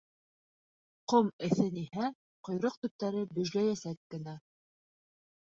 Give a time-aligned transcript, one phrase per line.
[1.13, 2.07] Ҡом эҫениһә,
[2.49, 4.37] ҡойроҡ төптәре бөжләйәсәк кенә.